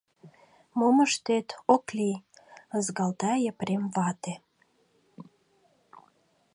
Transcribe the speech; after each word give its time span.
Мом 0.77 0.97
ыштет, 1.05 1.47
ок 1.73 1.85
лий,— 1.97 2.23
ызгалта 2.77 3.31
Епрем 3.51 3.83
вате. 3.95 4.33